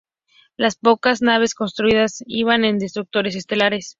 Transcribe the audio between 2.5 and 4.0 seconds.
en destructores estelares.